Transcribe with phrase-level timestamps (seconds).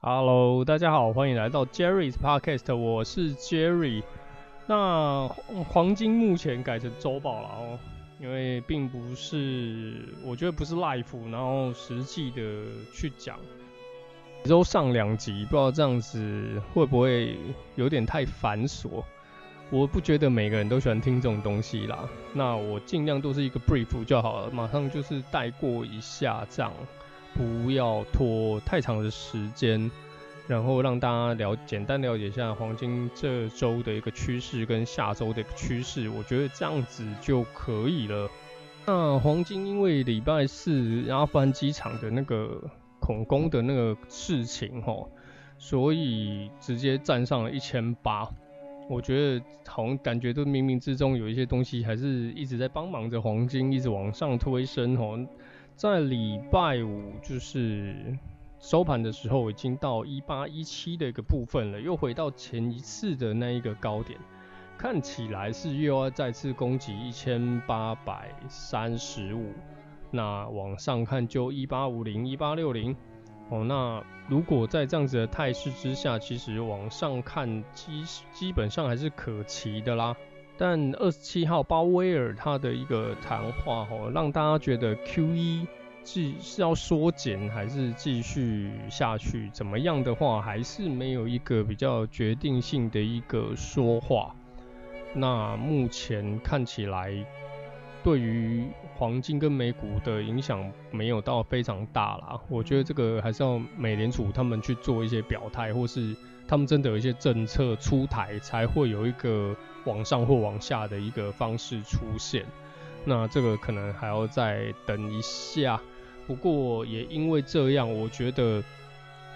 [0.00, 4.04] Hello，大家好，欢迎来到 Jerry's Podcast，我是 Jerry。
[4.68, 5.26] 那
[5.68, 7.78] 黄金目前改成周报了哦，
[8.20, 12.42] 因为并不是，我觉得不是 life，然后实际的
[12.94, 13.40] 去讲，
[14.44, 17.36] 每周上两集，不知道这样子会不会
[17.74, 19.02] 有点太繁琐。
[19.68, 26.72] 我不觉得每个人都喜欢听这种东西啦，那我尽量都是一个 brief 就好了，马上就是带过一下这样。
[27.34, 29.90] 不要拖太长的时间，
[30.46, 38.28] 然后让大家了简单了解一下黄金这周的一个趋势跟下周的一个趋势，我觉得这样子就可以了。
[38.86, 42.58] 那黄金因为礼拜四阿富汗机场的那个
[42.98, 45.06] 恐攻的那个事情齁，
[45.58, 48.28] 所以直接站上了一千八。
[48.88, 55.28] 我觉得好像感觉都冥冥之中有一些东西还是一直在帮忙着黄金一直往上推升齁。
[55.78, 57.94] 在礼拜五就是
[58.58, 64.18] 收盘的时候，已经到一八一七的一个部分了，又回到前一次的那一个高点，
[64.76, 69.52] 看起来是又要再次攻击一千八百三十五。
[70.10, 72.96] 那往上看就一八五零、一八六零。
[73.48, 78.02] 哦，那如果在这样子的态势之下，其实往上看基
[78.32, 80.16] 基本上还是可期的啦。
[80.60, 85.68] 但二十七号鲍威尔他的一个谈话哦，让大家觉得 QE
[86.10, 89.50] 是是要缩减还是继续下去？
[89.52, 94.34] 怎么样的话，还是没有一个比较决定性的一个说话。
[95.12, 97.12] 那目前看起来，
[98.02, 102.40] 对于黄金跟美股的影响没有到非常大啦。
[102.48, 106.16] 我觉得这个还是要美联储他们去做一些表态，或是
[106.48, 109.54] 他们真的有一些政策出台，才会有一个。
[109.84, 112.44] 往上或往下的一个方式出现，
[113.06, 115.80] 那这个可能还要再等一下。
[116.28, 118.62] 不过也因为这样，我觉得，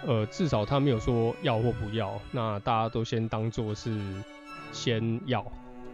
[0.07, 3.91] 呃，至少他没有说要或不要，那大家都先当做是
[4.73, 5.45] 先要，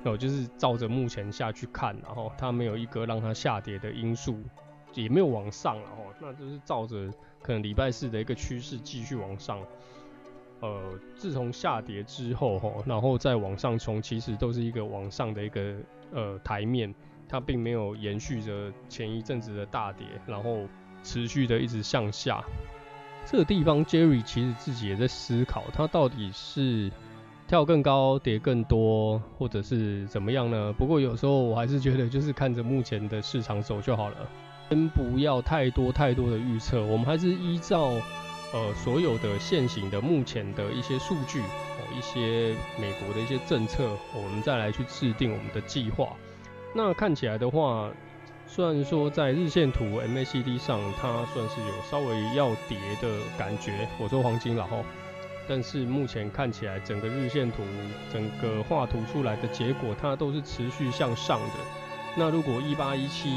[0.03, 4.43] 哦，就是照着目前下去看，然后他没有一个让它下跌的因素，
[4.93, 7.09] 也没有往上，然后那就是照着
[7.41, 9.61] 可能礼拜四的一个趋势继续往上。
[10.61, 15.77] 呃，自从下跌之后，吼，然后再往上冲，其实都是一个往上的一个
[16.13, 16.93] 呃台面，
[17.29, 20.67] 它并没有延续着前一阵子的大跌，然后
[21.09, 22.45] 持续的一直向下。
[23.25, 26.91] 这个地方，Jerry 其实自己也在思考，它到底是
[27.47, 30.73] 跳更高、跌更多，或者是怎么样呢？
[30.75, 34.17] 不过有时候我还是觉得，就是看着目前的市场走就好了，
[34.69, 37.93] 先不要太多太多的预测，我们还是依照。
[38.51, 46.17] 呃，所有的现行的目前的一些数据，哦，一些美国的一些政策，我们再来去制定我们的计划。
[46.75, 47.91] 那看起来的话，
[48.49, 54.79] 虽然说在日线图 MACD 上，它算是有稍微要跌的感觉，我说黄金了哈，
[55.47, 57.63] 但是目前看起来整个日线图
[58.13, 61.55] 整个画图出来的结果，它都是持续向上的。
[62.17, 63.31] 那如果一八一七。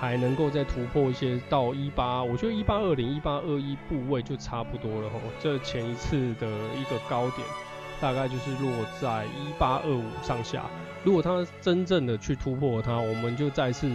[0.00, 5.20] 还能够再突破一些到一八，我觉得一八二零、一八二一部位就差不多了吼。
[5.38, 7.46] 这前一次的一个高点，
[8.00, 10.64] 大概就是落在一八二五上下。
[11.04, 13.90] 如果它真正的去突破它，我们就再次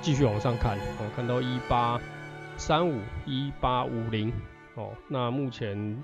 [0.00, 2.00] 继续往上看，哦，看到一八
[2.56, 4.32] 三五、一八五零，
[4.74, 6.02] 哦，那目前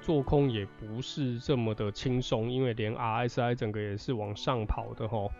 [0.00, 5.30] 做空也不是这么的轻松，因为连 RSI 整个也是往上跑的吼，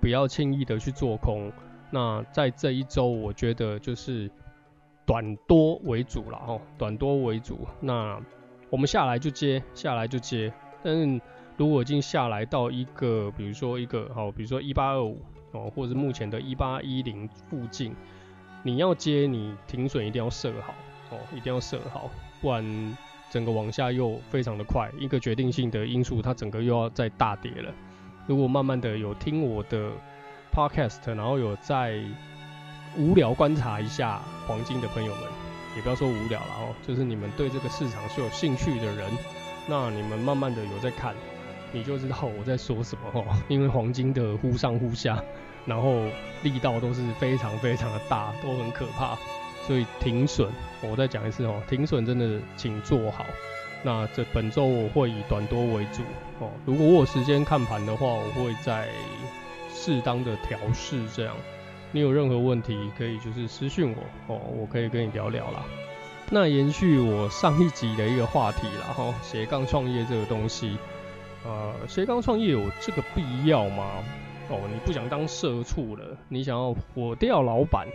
[0.00, 1.52] 不要轻易的去做空。
[1.90, 4.28] 那在这一周，我觉得就是
[5.06, 7.60] 短多为主了哦，短多为主。
[7.80, 8.20] 那
[8.70, 10.52] 我们下来就接，下来就接。
[10.82, 11.20] 但是
[11.56, 15.22] 如果已经下来到一个，比如说一个好，比如说一八二五
[15.52, 17.94] 哦，或者是目前的一八一零附近，
[18.62, 20.74] 你要接，你停损一定要设好
[21.10, 22.10] 哦，一定要设好，
[22.40, 22.96] 不然
[23.30, 27.72] 整个往下又非常的快，一个决定性的因素，它整个又要再大跌了。
[28.26, 29.90] 如果慢慢的有听我的。
[30.50, 32.02] Podcast，然后有在
[32.96, 35.24] 无聊观察一下黄金的朋友们，
[35.76, 39.12] 也不要说无聊了哦，就是你们对这个市场是有兴趣的人，
[39.68, 41.14] 那你们慢慢的有在看，
[41.72, 43.24] 你就知道我在说什么哦。
[43.48, 45.22] 因为黄金的忽上忽下，
[45.66, 46.04] 然后
[46.42, 49.16] 力道都是非常非常的大，都很可怕，
[49.66, 50.48] 所以停损，
[50.82, 53.24] 我再讲一次哦，停损真的请做好。
[53.82, 56.02] 那这本周我会以短多为主
[56.40, 58.88] 哦，如果我有时间看盘的话，我会在。
[59.80, 61.36] 适当的调试，这样，
[61.92, 65.64] 你有任何问题可以就是私讯我哦，我可以跟你聊聊啦。
[66.30, 70.76] 那延续我上一集的一个话题啦，哈，斜杠创业这个东西，
[71.44, 74.02] 呃，斜杠创业有这个必要吗？
[74.50, 77.86] 哦，你不想当社畜了，你想要火掉老板，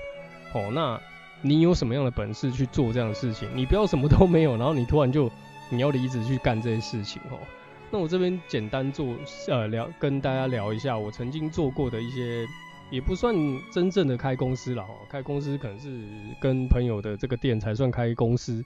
[0.53, 0.99] 哦，那
[1.41, 3.49] 你有什么样的本事去做这样的事情？
[3.55, 5.29] 你不要什么都没有，然后你突然就
[5.69, 7.37] 你要离职去干这些事情哦。
[7.91, 9.15] 那我这边简单做
[9.47, 12.45] 呃聊，跟大家聊一下我曾经做过的一些，
[12.89, 13.35] 也不算
[13.71, 14.95] 真正的开公司了哦。
[15.09, 15.89] 开公司可能是
[16.39, 18.63] 跟朋友的这个店才算开公司。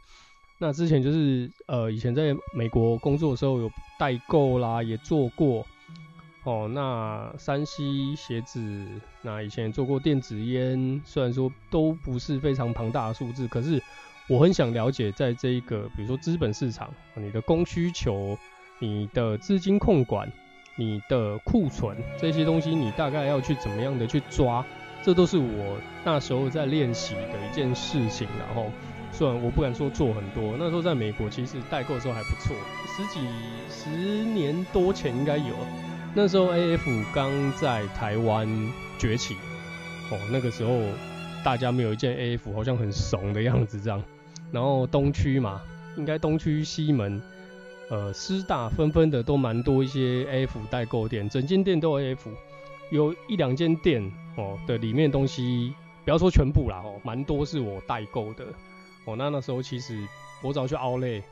[0.57, 5.65] 那之前就是呃以前在美国工作的时候有代购啦，也做过。
[6.43, 8.87] 哦，那 3C 鞋子，
[9.21, 13.83] 那以前做过电子烟，虽然说都不是非常庞大的数字，可是
[14.29, 18.37] 我很想了解，在这一个比如说资本市场，你的供需求、
[18.79, 20.31] 你的资金控管、
[20.77, 24.65] 你的库存这些东西，你大概要去怎么样的去抓，
[25.03, 28.25] 这都是我那时候在练习的一件事情。
[28.39, 28.71] 然后，
[29.17, 32.55] 虽然我不敢说做很多，那时候在美国其实代购的时候还不错，
[32.85, 33.27] 十几
[33.67, 33.89] 十
[34.23, 35.55] 年多前应该有。
[36.13, 38.47] 那时候 AF 刚在台湾
[38.99, 39.33] 崛起，
[40.11, 40.79] 哦，那个时候
[41.43, 44.03] 大家没有一件 AF 好像很怂的样子这样。
[44.51, 45.63] 然后东区嘛，
[45.97, 47.19] 应该东区西门，
[47.89, 52.19] 呃，师大纷纷的都蛮多一些 AF 代购店，整间店都有 AF，
[52.91, 55.73] 有一两间店哦的里面东西，
[56.05, 58.45] 不要说全部啦哦，蛮多是我代购的。
[59.07, 59.97] 哦，那那时候其实
[60.43, 61.23] 我早去 au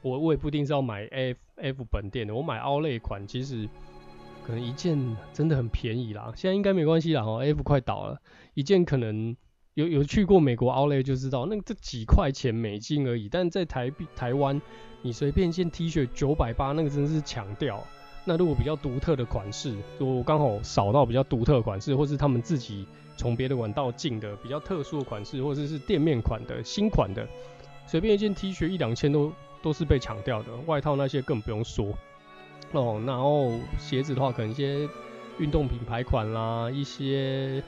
[0.00, 3.68] 我我也不一定是要买 F F 本店的，我买 au 款其实。
[4.46, 7.22] 可能一件真的很便宜啦，现在应该没关系啦。
[7.22, 8.20] 哦，F 快倒了，
[8.52, 9.34] 一件可能
[9.72, 13.26] 有有去过美国 au 就知道，那这几块钱美金而已。
[13.30, 14.60] 但在台台湾，
[15.00, 17.82] 你随便一件 T 恤九百八，那个真的是抢掉。
[18.24, 22.86] 那如果比较独特的款式，就刚好扫到比较独特的款式，或是他们自己
[23.16, 27.26] 从别的管道进的比较特殊的款式，或者是店面款的新款的，
[27.86, 29.32] 随便一件 T 恤一两千都
[29.62, 30.48] 都是被抢掉的。
[30.66, 31.92] 外套那些更不用说。
[32.72, 34.88] 哦，然后鞋子的话，可能一些
[35.38, 37.62] 运动品牌款啦，一些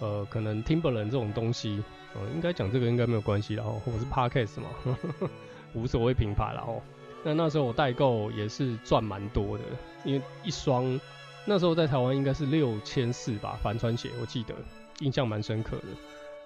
[0.00, 1.82] 呃，可能 Timberland 这种东西，
[2.14, 3.64] 呃，应该讲这个应该没有关系啦。
[3.66, 5.28] 哦，我是 Podcast 嘛，呵 呵
[5.74, 6.64] 无所谓品牌啦。
[6.66, 6.80] 哦，
[7.28, 9.64] 那那时候我代购也是赚蛮多的，
[10.02, 10.98] 因为一双
[11.44, 14.54] 那时候在台湾应该是六千四吧，帆船鞋，我记得
[15.00, 15.84] 印象蛮深刻的。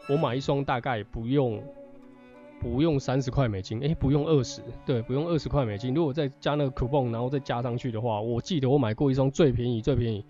[0.08, 1.62] 我买一双大概不用。
[2.60, 5.92] 不用三十块美金，诶、不用二十，对，不用二十块美金。
[5.92, 10.24] 如果再加那个 coupon，然后再加上去的话，我记得我买过一双最便宜最便宜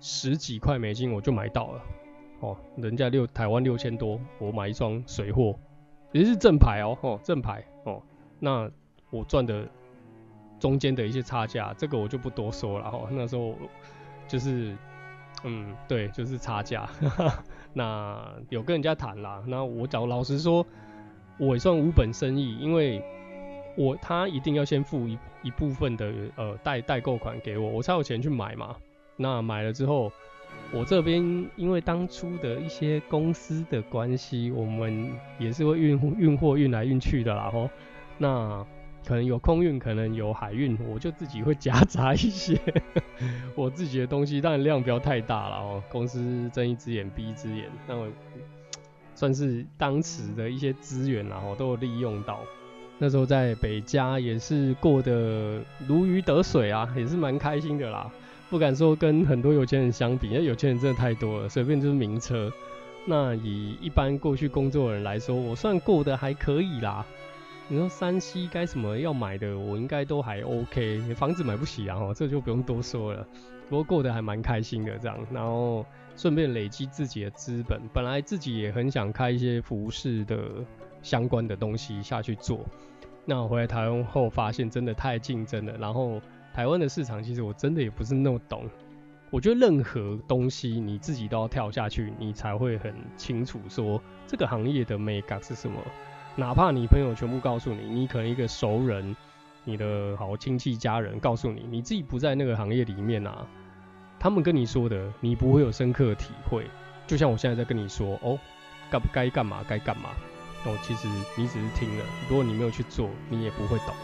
[0.00, 1.82] 十几块美金我就买到了。
[2.40, 5.56] 哦，人家六台湾六千多，我买一双水货，
[6.10, 8.02] 也是正牌哦，哦，正牌哦。
[8.40, 8.68] 那
[9.10, 9.64] 我赚的
[10.58, 13.54] 中间的一些差价，这个我就不多说了哈、那时候
[14.28, 14.76] 就是，
[15.44, 16.88] 嗯，对，就是差价。
[17.74, 20.66] 那有跟人家谈啦，那我找老实说。
[21.38, 23.04] 我也算无本生意，因为
[23.76, 28.74] 我他一定要先付一一部分的呃代代购款给我，我才有钱去买嘛。
[29.16, 30.10] 那买了之后，
[30.72, 31.20] 我这边
[31.56, 37.68] 因为当初的一些公司的关系，我们也是会运运货运来运去的啦吼。
[38.16, 38.64] 那
[39.06, 42.60] 可能有空运，可能有海运，我就自己会夹杂一些
[43.54, 45.82] 我自己的东西，但量不要太大了哦。
[45.88, 48.08] 公司睁一只眼闭一只眼，那我。
[49.18, 52.38] 算是当时的一些资源，啦，我都有利用到。
[52.98, 58.12] 那时候在北加也是过得如鱼得水啊，也是蛮开心的啦。
[58.50, 62.52] 不敢说跟很多有钱人相比，因为有钱人真的太多了，随便就是名车。
[63.06, 67.02] 那以一般过去工作的人来说，我算过得还可以啦。
[67.68, 71.00] 你说山西该什么要买的，我应该都还 OK。
[71.14, 73.26] 房子买不起啊，这就不用多说了。
[73.68, 75.84] 不过过得还蛮开心的这样，然后
[76.16, 77.82] 顺便累积自己的资本。
[77.92, 80.64] 本来自己也很想开一些服饰的
[81.02, 82.64] 相关的东西下去做。
[83.24, 86.20] 那我回来台湾后发现真的太竞争了，然后
[86.54, 88.70] 台湾的市场其实我真的也不是那么懂。
[89.28, 95.82] 我觉得任何东西你自己都要跳下去，你才会很清楚说这个行业的美感是什么。
[96.38, 99.16] 哪怕你朋友全部告诉你，你可能一个熟人，
[99.64, 103.46] 你的好亲戚家人告诉你，你自己不在那个行业里面啊，
[104.18, 106.66] 他们跟你说的，你不会有深刻的体会。
[107.06, 108.38] 就像我现在在跟你说，哦，
[108.90, 110.10] 该不该干嘛，该干嘛，
[110.66, 113.94] 哦，其实你只是听了，如果你没有去做，你也不会懂。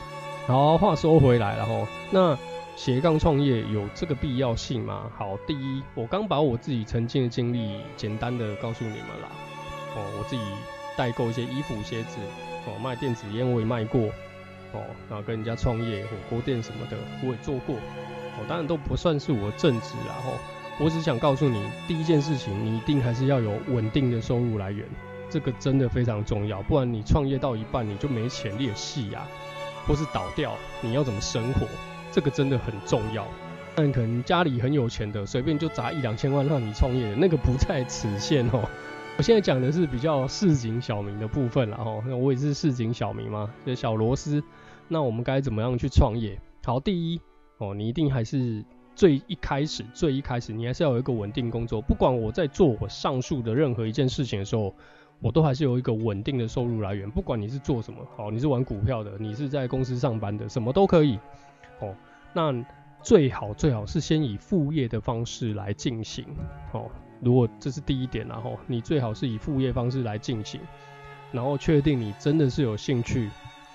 [0.47, 2.39] 好，话说回来了哈，那
[2.77, 5.11] 斜杠创业有这个必要性吗？
[5.15, 9.29] 好，第一，我刚把我自己曾经的经历简单的告诉你们啦，
[9.97, 10.43] 哦，我自己。
[10.97, 12.19] 代购一些衣服、鞋子，
[12.67, 14.01] 哦，卖电子烟我也卖过，
[14.73, 20.33] 哦，然后跟人家创业火锅店什么的我也做过，哦，当然都不算是我正职啦，吼，
[20.85, 24.87] 我只想告诉你，第一件事情，你一定还是要有稳定的收入来源，
[25.31, 29.27] 这个真的非常重要，不然你创业到一半你就没钱裂戏呀，
[29.87, 31.67] 或是倒掉，你要怎么生活？
[32.11, 33.27] 这个真的很重要。
[33.75, 38.69] 但可能家里很有钱的，随便就砸一两千万让你创业，那个不在此限哦。
[39.19, 44.42] 我现在讲的是比较市井小民的部分了哈，那我也是市井小民嘛，就小螺丝。
[44.88, 46.37] 那我们该怎么样去创业？
[46.64, 47.21] 好，第一
[47.59, 48.64] 哦，你一定还是
[48.97, 51.81] 最一开始，最一开始你还是要有一个稳定工作。
[51.81, 54.75] 不管我在做我上述的任何一件事情的时候，
[55.21, 57.09] 我都还是有一个稳定的收入来源。
[57.09, 61.19] 不管你是做什么，好，你是玩股票的，你是在公司上班的，什么都可以。
[61.81, 61.95] 哦，
[62.33, 62.52] 那
[63.02, 66.26] 最好最好是先以副业的方式来进行。
[66.73, 66.90] 哦。
[67.23, 70.61] 如果这是第一点，然后你最好是以副业方式来进行，
[71.31, 73.31] 然后确定你真的是有兴趣，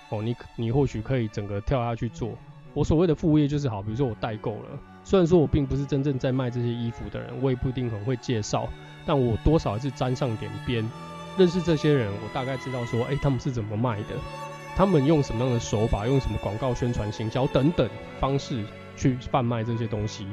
[0.09, 2.31] 哦，你你或许可以整个跳下去做。
[2.73, 8.67] 我所谓的副业就是好，比如说我代购了，虽然说我并不是真正在卖这些衣服的人，我也不一定很会介绍，
[9.05, 10.87] 但我多少还是沾上点边，
[11.37, 14.15] 认识这些人，我大概知道说，哎、他们是怎么卖的，
[14.75, 17.89] 他们用什么样的手法，用什么广告宣传、行销等等
[18.19, 18.63] 方式
[18.97, 20.27] 去贩卖这些东西。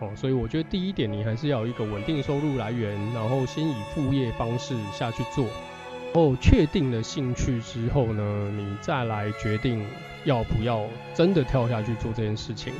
[0.00, 5.44] 哦，所以我觉得第一点，你还是要有一个稳定收入来源，然后先以副业方式下去做，
[6.12, 9.84] 然后确定了兴趣之后呢，你再来决定
[10.24, 12.72] 要不要真的跳下去做这件事情。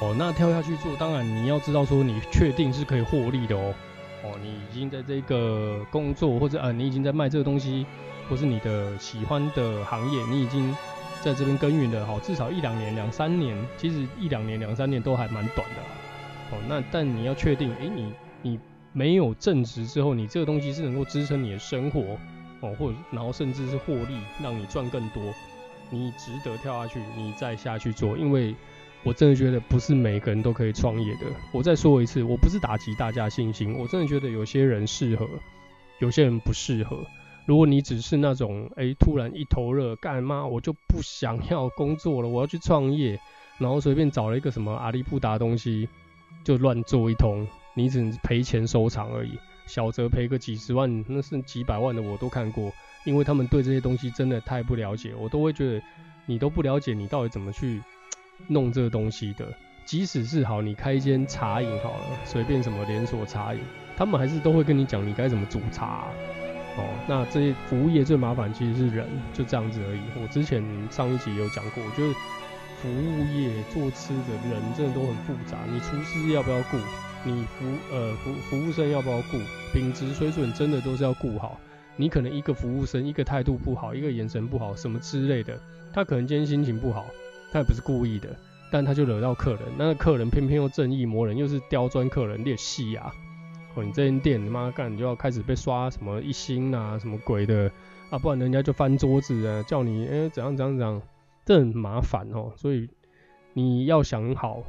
[0.00, 3.72] 哦，那跳下去做，当然你要知道说你确定是可以获利的哦。
[4.24, 7.86] 哦，你已经在这个工作，或者啊，你已经在卖这个东西，
[8.28, 10.76] 或是你的喜欢的行业，你已经
[11.20, 16.03] 在这边耕耘了好至少一两年、两三年，其实一两年、两三年都还蛮短的。
[16.54, 18.60] 哦，那但你要确定，诶、你你
[18.92, 22.16] 没有正职之后，你这个东西是能够支撑你的生活，
[22.60, 25.22] 哦，或者然后甚至是获利，让你赚更多，
[25.90, 28.16] 你值得跳下去，你再下去做。
[28.16, 28.54] 因为
[29.02, 31.26] 我真的觉得不是每个人都可以创业的。
[31.52, 35.28] 我再说一次，我不是打击大家信心，我真的觉得有些人适合，
[35.98, 37.04] 有些人不适合。
[37.46, 43.20] 如果你只是那种，诶、突然一头热，干嘛我就不想要工作了，我要去创业，
[43.58, 45.88] 然后随便找了一个什么阿里不达东西。
[46.44, 52.70] 就乱做一通，你只赔钱收场而已，小则赔个几十万，那是几百万的我都看过，
[53.04, 55.82] 因为他们对这些东西真的太不了解，我都会觉得
[56.26, 57.82] 你都不了解，你到底怎么去
[58.46, 59.52] 弄这个东西的。
[59.86, 63.60] 即使是好，你开一间茶饮好了，随便什么连锁茶饮，
[63.96, 66.04] 他们还是都会跟你讲你该怎么煮茶。
[66.76, 70.00] 哦，那这些服务业最麻烦其实是人，就这样子而已。
[70.22, 72.14] 我之前上一集有讲过，就是。
[72.84, 76.76] 服务业做吃的人真的都很复杂，你厨师要不要顾？
[77.24, 79.38] 你服呃服服务生要不要顾？
[79.72, 81.58] 品质水准真的都是要顾好。
[81.96, 85.58] 你可能一个服务生一个态度不好，一个眼神不好，什么之类的，
[85.94, 87.06] 他可能今天心情不好，
[87.50, 88.28] 他也不是故意的，
[88.70, 93.10] 但他就惹到客人，那个客人偏偏又正义魔人，又是刁钻客人，劣戏啊！
[93.74, 97.72] 哦，你这间店你妈干，你就要开始被刷什么一星啊，什么鬼的
[98.10, 101.00] 啊，不然人家就翻桌子啊，叫你哎、怎样怎样怎样。
[101.44, 102.88] 这很麻烦哦，所以
[103.52, 104.62] 你要想好，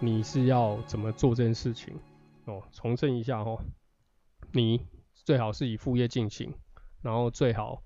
[0.00, 1.94] 你是要怎么做这件事情
[2.46, 2.62] 哦。
[2.72, 3.58] 重申一下哦，
[4.52, 4.80] 你
[5.12, 6.54] 最好是以副业进行，
[7.02, 7.82] 然后最好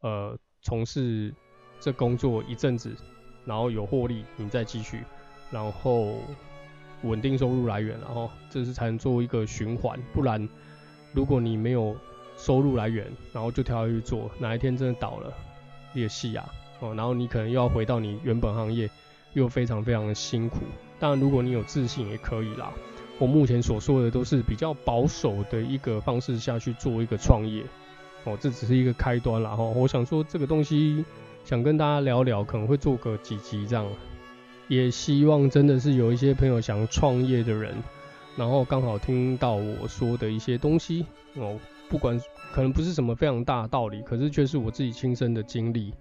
[0.00, 1.32] 呃从事
[1.78, 2.96] 这工作一阵子，
[3.44, 5.04] 然后有获利，你再继续，
[5.50, 6.14] 然后
[7.02, 9.96] 稳定收入来源，然后这是才能做一个循环。
[10.12, 10.48] 不然，
[11.14, 11.96] 如果你没有
[12.36, 15.32] 收入来源，然后就跳下去做，哪一天真的倒了，
[15.94, 16.50] 裂戏啊！
[16.80, 18.90] 哦，然后你可能又要回到你原本行业，
[19.34, 20.58] 又非常非常的辛苦。
[20.98, 22.72] 当然，如果你有自信也可以啦。
[23.18, 27.62] 我目前所说的都是比较保守的一个方式下去做一个创业。
[28.24, 29.50] 哦，这只是一个开端啦。
[29.54, 31.04] 哈，我想说这个东西
[31.44, 33.86] 想跟大家聊聊，可能会做个几集这样。
[34.68, 37.74] 也希望真的是有一些朋友想创业的人，
[38.36, 41.58] 然后刚好听到我说的一些东西哦，
[41.90, 42.18] 不管
[42.54, 45.92] 可能不是什么非常大的道理，可是却是我自己亲身的经历。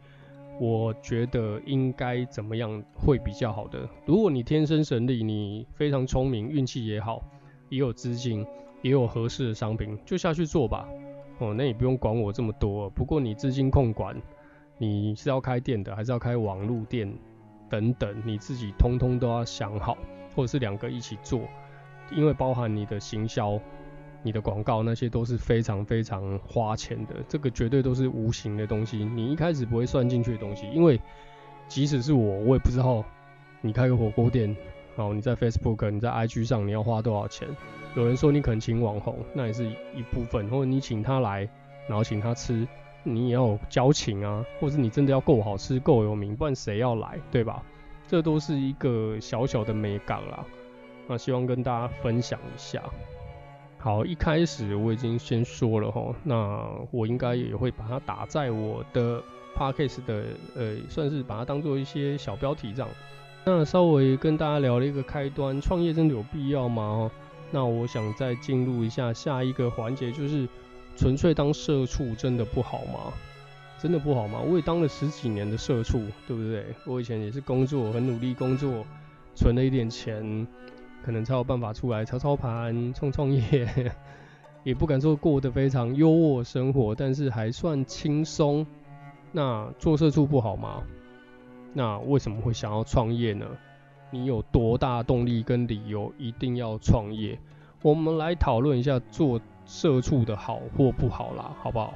[0.60, 3.88] 我觉得应该怎么样会比较好的？
[4.06, 7.24] 如果你天生神力，你非常聪明，运气也好，
[7.70, 8.46] 也有资金，
[8.82, 10.86] 也有合适的商品，就下去做吧。
[11.38, 12.90] 哦，那你不用管我这么多。
[12.90, 14.22] 不过你资金控管，
[14.78, 17.10] 你是要开店的，还是要开网路店
[17.70, 19.98] 等等，你自己通通都要想好，
[20.36, 21.40] 或者是两个一起做，
[22.12, 23.58] 因为包含你的行销。
[24.22, 30.70] 你的广告那些都是非常非常花钱的，这个绝对都是无形的东西，你一开始不会算进去的东西。
[30.72, 31.00] 因为
[31.68, 33.04] 即使是我，我也不知道
[33.62, 34.56] 你开个火锅店，
[34.96, 37.48] 然后你在 Facebook、你在 IG 上你要花多少钱。
[37.96, 41.50] 有人说你可能请网红，那也是一部分，或者你请他来，
[41.88, 42.68] 然后请他吃，
[43.04, 47.64] 你也要交情啊，或者你真的要够好吃、够有名，不然谁要来，对吧？
[48.08, 50.46] 这都是一个小小的美感啦。
[51.08, 52.82] 那希望跟大家分享一下。
[53.82, 59.24] 好，一开始我已经先说了哈，那我应该也会把它打在我的
[59.56, 62.92] podcast 的，呃，算是把它当做一些小标题这样。
[63.46, 67.10] 那稍微跟大家聊了一个开端，创业真的有必要吗？
[67.52, 70.46] 那我想再进入一下下一个环节，就是
[70.98, 73.14] 纯粹当社畜真的不好吗？
[73.82, 74.42] 真的不好吗？
[74.46, 76.66] 我也当了十几年的社畜，对不对？
[76.86, 78.86] 我以前也是工作，很努力工作，
[79.36, 80.46] 存了一点钱，
[81.04, 83.94] 可能才有办法出来操操盘、 创创业，
[84.64, 88.66] 也不敢说过得非常优渥生活，但是还算轻松。
[89.32, 90.84] 那做社畜不好吗？
[91.74, 93.46] 那为什么会想要创业呢？
[94.12, 97.38] 你有多大动力跟理由一定要创业？
[97.82, 101.94] 我们来讨论一下做社畜的好或不好啦，好不好？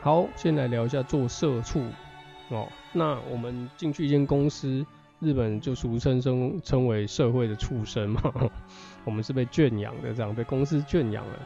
[0.00, 1.80] 好，先来聊一下做社畜
[2.50, 2.66] 哦。
[2.92, 4.84] 那我们进去一间公司，
[5.20, 8.22] 日本就俗称称称为社会的畜生嘛。
[9.04, 11.38] 我们是被圈养的，这样被公司圈养了。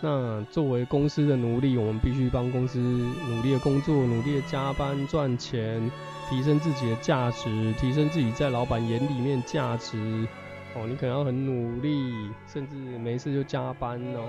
[0.00, 5.90] 那作为公司的奴隶，我们必须帮公司努力的工作，努力的加班赚钱，
[6.28, 10.26] 提升自己的价值，提升自己在老板眼里面价值。
[10.74, 14.28] 哦，你可能要很努力，甚至没事就加班，然后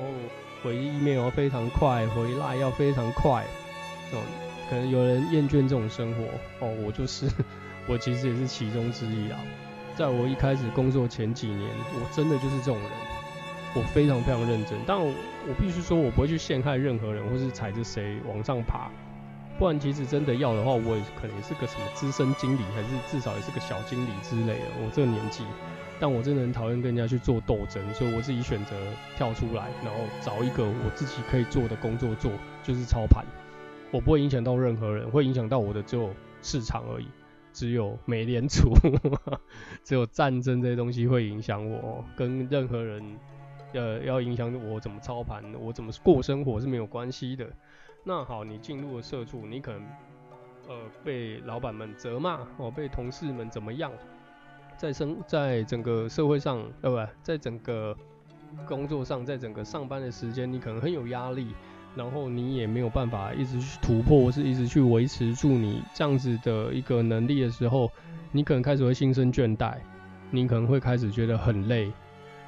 [0.63, 3.43] 回 email 要非常快，回来要非常快。
[4.13, 4.21] 哦，
[4.69, 6.23] 可能有人厌倦这种生活，
[6.65, 7.25] 哦，我就是，
[7.87, 9.39] 我其实也是其中之一啊。
[9.95, 12.89] 在我一开始工作前几年，我真的就是这种人，
[13.75, 14.77] 我非常非常认真。
[14.85, 15.13] 但我，
[15.47, 18.89] 我必须说，我不会去陷害任何人，或是踩着谁往上爬。
[19.57, 24.65] 不然，其实真的要的话，我也可能也是个什么资深经理，还是至少也是个小经理之类的。
[24.83, 25.45] 我这个年纪，
[25.97, 28.75] 但我真的很讨厌跟人家去做斗争，所以我自己选择
[29.15, 33.23] 跳出来，然后找一个我自己可以做的工作做，就是操盘。
[33.91, 37.07] 我不会影响到任何人，会影响到我的只有市场而已，
[37.55, 38.69] 只有美联储，
[39.85, 43.01] 只有战争这些东西会影响我，跟任何人
[43.73, 47.47] 呃要影响我怎么操盘，我怎么过生活是没有关系的。
[48.03, 49.81] 那好，你进入了社畜，你可能
[50.67, 53.89] 呃被老板们责骂哦，被同事们怎么样，
[54.75, 57.95] 在生在整个社会上呃不，在整个
[58.67, 61.55] 工作上，在整个上班的时间，你可能很有压力。
[61.95, 67.89] 然后你也没有办法一直去突破，或是一直去维持住你这样子的一个能力的时候，
[68.31, 69.75] 你可能开始会心生倦怠，
[70.29, 71.91] 你可能会开始觉得很累。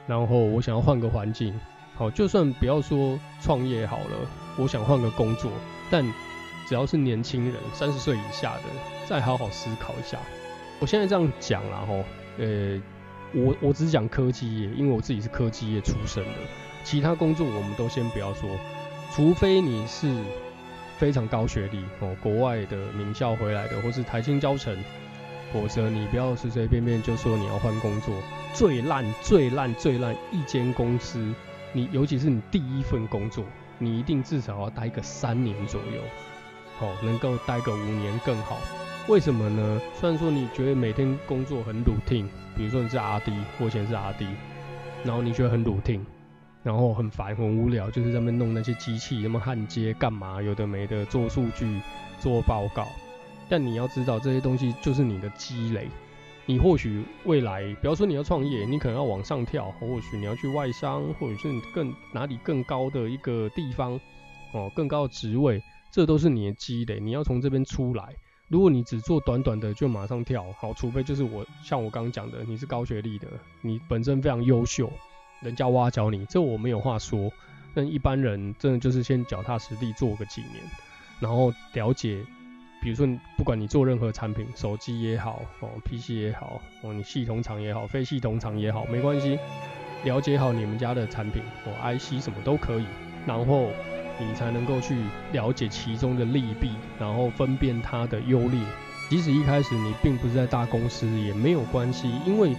[0.05, 1.57] 然后我想要换个环境，
[1.95, 5.51] 好，就算不要说创业好了，我想换个工作，
[5.89, 6.03] 但
[6.67, 8.63] 只要是年轻人，三十岁以下的，
[9.05, 10.17] 再好好思考一下。
[10.79, 12.03] 我现在这样讲啦齁，
[12.37, 12.81] 呃，
[13.33, 16.31] 我我只讲科技业，因为我自己是科技业出身的，
[16.83, 18.49] 其他工作我们都先不要说。
[19.13, 20.13] 除非你是
[20.97, 24.77] 非常高学历哦，国外的名校回来的，或是台清交成，
[25.51, 28.13] 否则你不要随随便便就说你要换工作。
[28.53, 31.33] 最烂、最烂、最烂一间公司，
[31.73, 33.43] 你尤其是你第一份工作，
[33.77, 36.01] 你一定至少要待个三年左右，
[36.79, 38.57] 哦，能够待个五年更好。
[39.07, 39.81] 为什么呢？
[39.99, 44.25] 虽然说你觉得每天工作很 routine，比如说你是 RD，或以前是 RD，
[45.03, 46.01] 然后你觉得很 routine。
[46.67, 50.41] 然后很烦很无聊，就是在那边弄那些机器，那么焊接干嘛？
[50.41, 51.79] 有的没的，做数据、
[52.19, 52.85] 做报告。
[53.47, 55.87] 但你要知道，这些东西就是你的积累。
[56.45, 63.97] 你或许未来，比方说你要创业，你可能要往上跳，或许你要去外商，或者是更哪里更高的一个地方，
[64.51, 66.99] 哦，更高的职位，这都是你的积累。
[66.99, 68.13] 你要从这边出来。
[68.49, 73.27] 如果你只做短短的就马上跳，好，除非就是我像我刚刚讲的，你是高学历的，
[73.61, 74.91] 你本身非常优秀。
[75.41, 77.31] 人家挖角你，这我没有话说。
[77.75, 80.63] 但一般人真的就是先脚踏实地做个几年，
[81.19, 82.17] 然后了解，
[82.81, 89.37] 比如说不管你做任何产品，手机也好，哦，PC 也好，哦，你系统厂也好，非系统厂也好，没关系，
[90.05, 92.85] 了解好你们家的产品，哦，IC 什么都可以，
[93.27, 93.69] 然后
[94.19, 94.95] 你才能够去
[95.31, 98.59] 了解其中的利弊，然后分辨它的优劣。
[99.07, 102.55] 即使一开始你并不是在大公司，也没有关系，因为。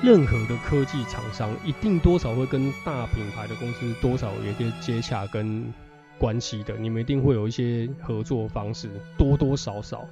[0.00, 5.72] 任何的科技厂商一定多少会跟大品牌的公司多少有一些接洽跟
[6.18, 10.06] 关系的，你们一定会有一些合作方式，多多少少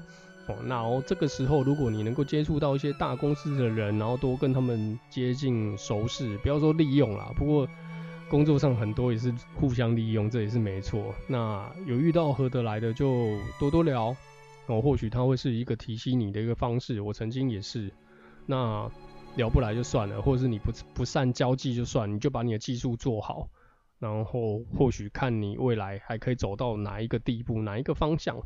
[0.48, 0.56] 哦。
[0.64, 7.66] 那哦，这个时候如果你能够接触到一些大公司的人，然后多跟他们接近熟识，不要说利用啦，不过
[8.28, 11.14] 工作上很多也是互相利用，这也是没错。
[11.28, 14.14] 那有遇到合得来的就多多聊
[14.66, 17.00] 哦，或许他会是一个提携你的一个方式。
[17.00, 17.92] 我曾经也是
[18.46, 18.90] 那。
[19.36, 23.48] 聊不来就算了，或者是你不不善交际就算，你就把你的技术做好，
[23.98, 28.36] 然后或许看你未来还可以走到哪一个地步，哪一个方向，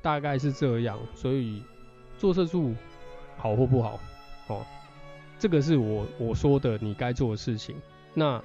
[0.00, 0.98] 大概是这样。
[1.14, 1.62] 所以
[2.16, 2.74] 做社畜
[3.36, 4.00] 好或不好，
[4.46, 4.64] 哦，
[5.38, 7.76] 这个是我我说的你该做的事情。
[8.14, 8.42] 那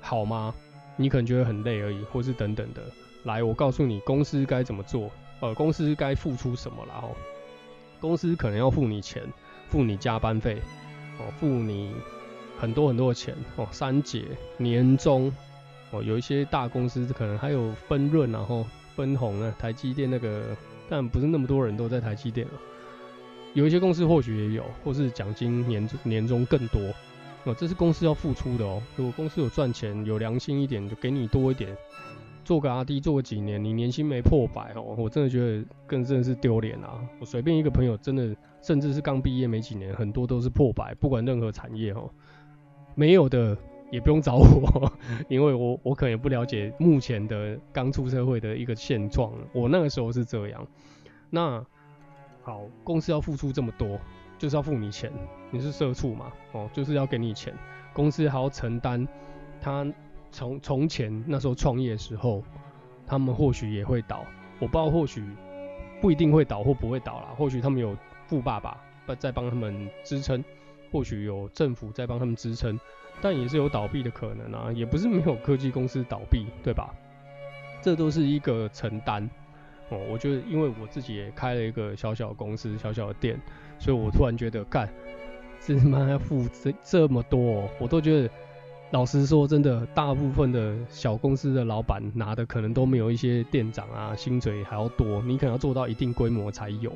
[0.00, 0.54] 好吗？
[0.96, 2.82] 你可能觉得很累而已，或是等等的。
[3.24, 6.94] 来，我告诉你公司该怎么做，呃，公司该付出什么了。
[6.94, 7.16] 哦，
[8.00, 9.22] 公司可能要付你钱，
[9.68, 10.60] 付你加班费。
[11.18, 11.92] 哦，付你
[12.58, 14.24] 很多很多的钱哦，三节、
[14.56, 15.32] 年终，
[15.90, 18.64] 哦，有一些大公司可能还有分润，然后
[18.96, 20.56] 分红啊，台积电那个，
[20.88, 22.54] 但不是那么多人都在台积电啊。
[23.54, 26.80] 有一些公司或许也有，或是奖金年年终更多，
[27.44, 28.82] 哦，这是公司要付出的哦。
[28.94, 31.76] 如果公司有赚钱，有良心一点，就给你多一点。
[32.48, 36.98] 做个阿弟做个几年，你年薪没破百哦，我真的觉得更真的是丢脸啊！
[37.20, 42.08] 我随便一个朋友，真的甚至是刚毕业没几年，很多都是破百，不管任何产业哦。
[42.94, 43.54] 没有的
[43.90, 44.92] 也不用找我，
[45.28, 49.30] 因为我我可能也不了解目前的刚出社会的一个现状。
[49.52, 50.66] 我那个时候是这样。
[51.28, 51.62] 那
[52.40, 54.00] 好，公司要付出这么多，
[54.38, 55.12] 就是要付你钱，
[55.50, 56.32] 你是社畜嘛？
[56.52, 57.52] 哦，就是要给你钱，
[57.92, 59.06] 公司还要承担
[59.60, 59.86] 他。
[60.30, 62.42] 从从前那时候创业的时候，
[63.06, 64.24] 他们或许也会倒，
[64.58, 65.24] 我不知道或许
[66.00, 68.78] 不一定会倒或不会倒啦，或许他们有富爸爸
[69.18, 70.44] 在帮他们支撑，
[70.92, 72.78] 或许有政府在帮他们支撑，
[73.22, 76.94] 但也是有倒闭的可能啊，也不是没有科技公司倒闭，对吧？
[77.80, 79.28] 这都是一个承担
[79.88, 79.98] 哦。
[80.10, 83.40] 我觉得，因为我自己也开了一个小小公司、小小的店，
[83.78, 84.88] 所以我突然觉得，干，
[85.60, 88.30] 这妈要付这这么多，我都觉得。
[88.90, 95.20] 老实说，真的，大部分的小公司的老板拿的可能都没有一些店长啊薪水还要多。
[95.26, 96.90] 你可能要做到一定规模才有，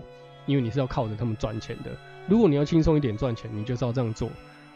[0.46, 1.90] 因为你是要靠着他们赚钱的。
[2.26, 4.30] 如果你要轻松一点赚钱，你就是要这样做，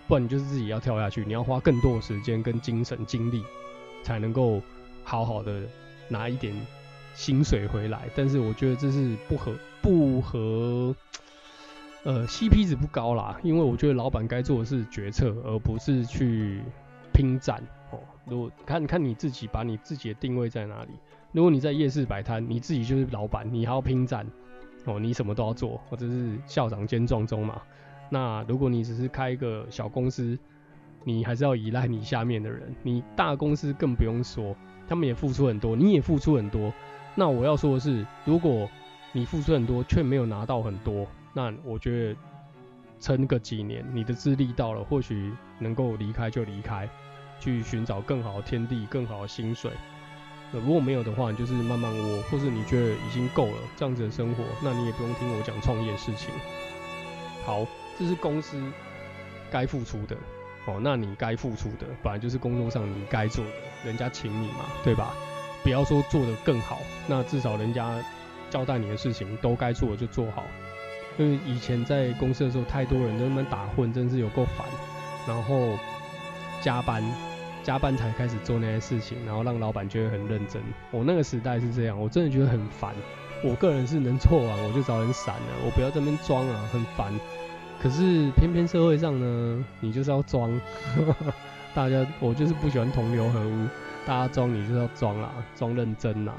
[0.07, 3.43] 不然你就是自己要跳下去，你要花更多的时间跟精神精力，
[4.03, 4.61] 才能够
[5.03, 5.63] 好好的
[6.09, 6.55] 拿一点
[7.15, 8.11] 薪水回来。
[8.15, 10.95] 但是我觉得这是不合不合，
[12.03, 16.61] 呃，CP 值不高啦，因为我觉得老板该做的是决策，而不是去。
[17.17, 20.91] 拼战哦，如果看看你自己，把你自己的定位在哪里。
[21.33, 24.27] 如果你在夜市摆摊，你自己就是老板，你还要拼战
[24.85, 27.63] 哦，你什么都要做，或者是校长兼撞钟嘛。
[28.11, 30.39] 那如果你只是开一个小公司，
[31.05, 32.75] 你还是要依赖你下面的人。
[32.83, 34.55] 你大公司更不用说，
[34.87, 36.71] 他们也付出很多，你也付出很多。
[37.15, 38.69] 那我要说的是，如果
[39.13, 42.21] 你付出很多却没有拿到很多，那我觉得
[43.01, 46.89] 撑个几年，你的资历到了，或许能够离开就离开。
[47.39, 49.71] 去寻找更好的天地、更好的薪水。
[50.53, 56.31] 如果没有的话，你就是慢慢窝，或是你觉得已经够了这样子的生活，那你也不用听我讲创业事情。
[57.45, 57.67] 好，
[57.99, 58.59] 这是公司
[59.51, 60.17] 该付出的
[60.65, 60.81] 哦。
[60.83, 63.51] 那你该付出的，本来就是工作上你该做的，
[63.85, 65.15] 人家请你嘛，对吧？
[65.63, 68.03] 不要说做得更好，那至少人家
[68.49, 70.43] 交代你的事情都该做的就做好。
[71.19, 74.67] 因为以前在公司的时候，太多人在那边打混，真是有够烦。
[75.27, 75.77] 然后。
[76.63, 77.05] 加班，
[77.63, 80.61] 加班才开始做那些事情，然后让老板觉得很认真。
[80.91, 82.93] 我那个时代是这样，我真的觉得很烦。
[83.45, 87.13] 我个人是能做完我就早点闪了，我不要这边装啊，很烦。
[87.81, 90.51] 可是偏偏社会上呢，你就是要装，
[91.75, 93.69] 大家我就是不喜欢同流合污，
[94.05, 96.33] 大家装你就是要装啦，装认真啦，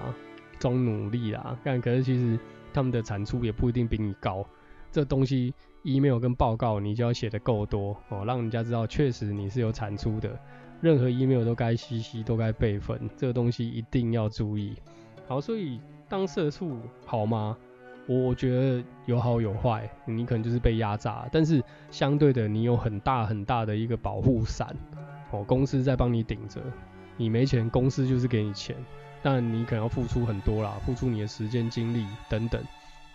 [0.60, 1.56] 装努力啦。
[1.63, 2.38] 但可是其实
[2.74, 4.46] 他们的产出也不一定比你高，
[4.91, 5.54] 这东西。
[5.84, 10.38] email 跟报告，你就要写得够多哦，让人家知道确实你是有产出的。
[10.82, 14.76] 任何 email 都该 CC，都该备份，这个东西一定要注意。
[15.30, 17.56] 好，所以当社畜好吗？
[18.06, 24.76] 我觉得有好有坏，你可能就是被压榨，但是相对的，你有很大很大的一个保护伞
[25.32, 26.60] 哦，公司在帮你顶着。
[27.15, 28.76] 你没钱，公司就是给你钱，
[29.23, 32.62] 但你可能要付出很多啦，付出你的时间、精力等等。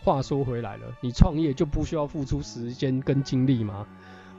[0.05, 3.87] 话说回来了，你创业就不需要付出时间跟精力吗？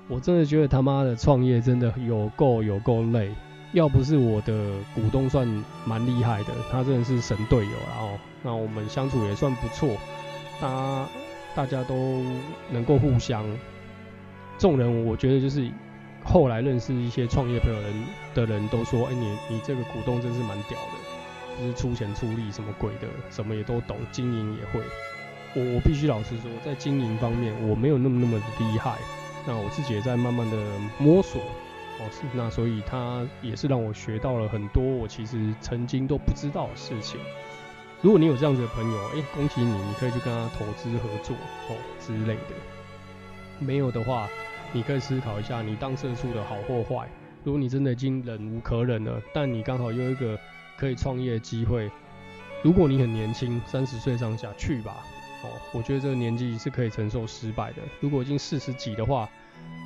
[0.09, 3.31] 我真的觉得他妈的创业真的有够有够累。
[3.71, 5.47] 要不是我的股东算
[5.83, 9.89] 蛮厉害的，他真的是神队友，然后那我们相处也算不错，
[10.61, 11.07] 大家
[11.55, 12.21] 大家都
[12.69, 13.43] 能够互相。
[14.59, 15.67] 众人我觉得就是
[16.23, 17.93] 后来认识一些创业朋友人
[18.35, 24.85] 的人都说，哎、你你这个股东真是蛮屌的，就是出钱出力什么鬼的，什么也都懂，经营也会。
[25.55, 28.97] 我我必须老实说，在经营方面我没有那么那么的厉害，
[29.45, 30.57] 那我自己也在慢慢的
[30.97, 31.39] 摸索，
[31.99, 37.19] 哦，是，那所以他也是让我学到了很多我其实曾经都不知道的事情。
[38.01, 41.35] 如果你有这样子的朋友，哎、恭喜你，你可以去跟他投资合作
[41.69, 42.55] 哦之类的。
[43.59, 44.27] 没有的话，
[44.73, 47.07] 你可以思考一下，你当社畜的好或坏。
[47.43, 50.37] 如果你真的已经忍无可忍了，但你刚好有一个
[50.77, 51.89] 可以创业的机会，
[52.61, 55.05] 如果你很年轻，三十岁上下，去吧。
[55.43, 57.81] 哦，我觉得这个年纪是可以承受失败的。
[57.99, 59.29] 如果已经四十几的话，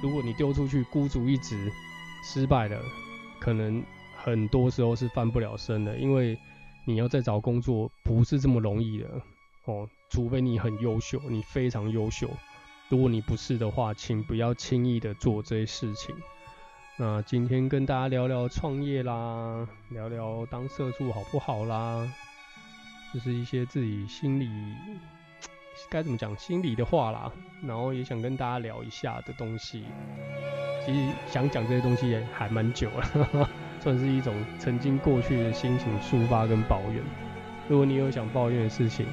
[0.02, 1.72] 如果你丢出去孤注一掷，
[2.24, 2.80] 失败了，
[3.40, 3.84] 可能
[4.16, 6.38] 很多时候是翻不了身的，因为
[6.86, 9.08] 你要再找工作不是这么容易的。
[9.66, 12.30] 哦，除非你很优秀，你非常优秀。
[12.90, 16.16] 如果你不是的话，请不要轻易的做这些事情。
[16.98, 22.12] 那今天跟大家聊聊创业啦，聊聊当社畜好不好啦，
[23.14, 24.48] 就是一些自己心里
[25.90, 27.32] 该怎么讲心里的话啦，
[27.66, 29.84] 然后也想跟大家聊一下的东西。
[30.86, 33.50] 其实想讲这些东西也还蛮久了，
[33.82, 37.02] 算是一种曾经过去的心情抒发跟抱怨。
[37.68, 39.06] 如果你有想抱怨的事情，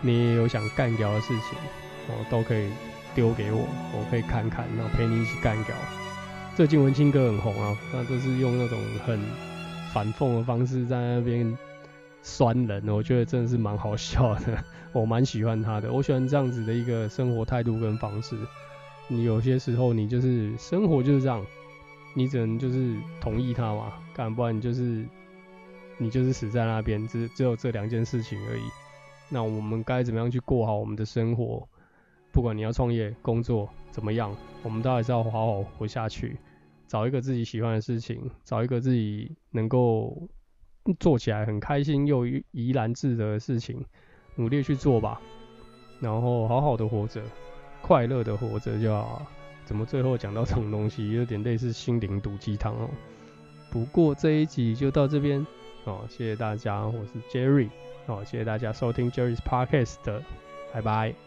[0.00, 1.58] 你也有想干掉的事情，
[2.08, 2.70] 哦，都可以
[3.14, 5.74] 丢给我，我可以看看，然后陪你一起干掉。
[6.54, 9.20] 最近文青哥很红啊，那都是用那种很
[9.92, 11.58] 反讽的方式在那边
[12.26, 18.34] 酸人，我觉得真的是蛮好笑的，我蛮喜欢他的，我喜欢这样子的一个生活态度跟方式。
[19.08, 21.44] 你有些时候你就是生活就是这样，
[22.14, 25.04] 你只能就是同意他嘛，干不然你就是
[25.98, 28.62] 你就是死在那边，只只有这两件事情而已。
[29.28, 31.68] 那我们该怎么样去过好我们的生活？
[32.32, 36.38] 不管你要创业、工作怎么样，我们都还是要好好活下去，
[36.88, 40.26] 找一个自己喜欢的事情，找一个自己能够
[40.94, 43.84] 做起来很开心又怡然自得的事情，
[44.34, 45.20] 努力去做吧。
[46.00, 47.22] 然后好好的活着，
[47.80, 49.26] 快乐的活着就好。
[49.64, 52.90] 怎么最后讲到这种东西，有点类似心灵毒鸡汤哦。
[53.70, 55.44] 不过这一集就到这边
[55.84, 57.70] 哦，谢谢大家，我是 Jerry
[58.06, 60.22] 哦，谢谢大家收听 Jerry's Podcast，
[60.72, 61.23] 拜拜。